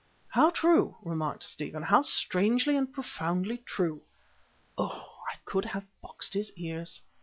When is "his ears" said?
6.33-7.01